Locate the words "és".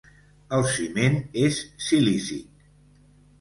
1.43-1.59